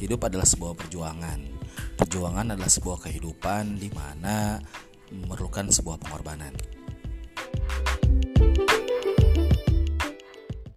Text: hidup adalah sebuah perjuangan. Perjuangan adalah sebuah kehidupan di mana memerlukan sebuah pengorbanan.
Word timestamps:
hidup 0.00 0.24
adalah 0.24 0.48
sebuah 0.48 0.72
perjuangan. 0.72 1.40
Perjuangan 2.00 2.56
adalah 2.56 2.72
sebuah 2.72 3.04
kehidupan 3.04 3.76
di 3.76 3.92
mana 3.92 4.56
memerlukan 5.12 5.68
sebuah 5.68 6.00
pengorbanan. 6.00 6.79